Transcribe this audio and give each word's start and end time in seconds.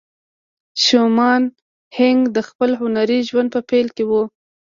شومان 0.83 1.43
هينک 1.97 2.21
د 2.35 2.37
خپل 2.49 2.69
هنري 2.81 3.19
ژوند 3.29 3.49
په 3.55 3.61
پيل 3.69 3.87
کې 3.95 4.03
وه. 4.09 4.23